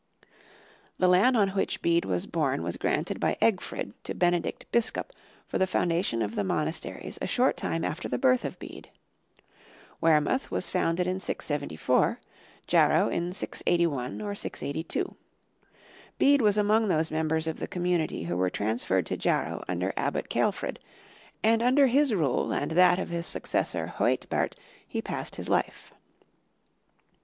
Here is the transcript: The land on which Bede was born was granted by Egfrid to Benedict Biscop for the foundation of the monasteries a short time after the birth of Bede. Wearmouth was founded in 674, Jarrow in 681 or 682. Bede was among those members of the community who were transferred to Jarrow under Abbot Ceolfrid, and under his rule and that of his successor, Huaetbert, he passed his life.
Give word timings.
The 0.97 1.07
land 1.07 1.37
on 1.37 1.49
which 1.49 1.83
Bede 1.83 2.05
was 2.05 2.25
born 2.25 2.63
was 2.63 2.75
granted 2.75 3.19
by 3.19 3.37
Egfrid 3.39 3.93
to 4.05 4.15
Benedict 4.15 4.65
Biscop 4.71 5.11
for 5.45 5.59
the 5.59 5.67
foundation 5.67 6.23
of 6.23 6.33
the 6.33 6.43
monasteries 6.43 7.19
a 7.21 7.27
short 7.27 7.55
time 7.55 7.83
after 7.85 8.07
the 8.09 8.17
birth 8.17 8.43
of 8.43 8.57
Bede. 8.57 8.89
Wearmouth 10.01 10.49
was 10.49 10.69
founded 10.69 11.05
in 11.05 11.19
674, 11.19 12.19
Jarrow 12.65 13.09
in 13.09 13.31
681 13.31 14.21
or 14.23 14.33
682. 14.33 15.15
Bede 16.17 16.41
was 16.41 16.57
among 16.57 16.87
those 16.87 17.11
members 17.11 17.45
of 17.45 17.59
the 17.59 17.67
community 17.67 18.23
who 18.23 18.35
were 18.35 18.49
transferred 18.49 19.05
to 19.05 19.15
Jarrow 19.15 19.63
under 19.67 19.93
Abbot 19.95 20.29
Ceolfrid, 20.31 20.79
and 21.43 21.61
under 21.61 21.85
his 21.85 22.11
rule 22.11 22.51
and 22.51 22.71
that 22.71 22.97
of 22.97 23.09
his 23.09 23.27
successor, 23.27 23.93
Huaetbert, 23.97 24.53
he 24.87 24.99
passed 24.99 25.35
his 25.35 25.47
life. 25.47 25.93